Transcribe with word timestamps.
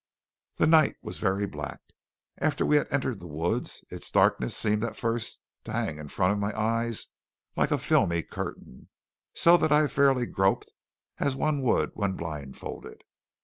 The 0.55 0.65
night 0.65 0.95
was 1.03 1.19
very 1.19 1.45
black. 1.45 1.79
After 2.39 2.65
we 2.65 2.77
had 2.77 2.91
entered 2.91 3.19
the 3.19 3.27
woods 3.27 3.83
its 3.91 4.09
darkness 4.09 4.57
seemed 4.57 4.83
at 4.83 4.95
first 4.97 5.39
to 5.65 5.71
hang 5.73 5.99
in 5.99 6.07
front 6.07 6.33
of 6.33 6.39
my 6.39 6.59
eyes 6.59 7.05
like 7.55 7.69
a 7.69 7.77
filmy 7.77 8.23
curtain, 8.23 8.89
so 9.35 9.57
that 9.57 9.71
I 9.71 9.85
fairly 9.85 10.25
groped, 10.25 10.73
as 11.19 11.35
one 11.35 11.61
would 11.61 11.91
when 11.93 12.13
blindfolded. 12.13 13.03